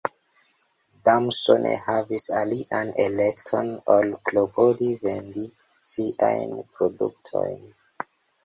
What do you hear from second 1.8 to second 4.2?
havis alian elekton ol